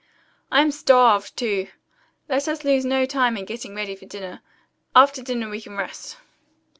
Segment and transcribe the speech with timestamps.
[0.51, 1.67] "I am starved, too.
[2.27, 4.41] Let us lose no time in getting ready for dinner.
[4.95, 6.17] After dinner we can rest."